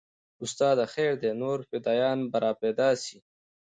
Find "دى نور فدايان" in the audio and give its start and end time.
1.23-2.19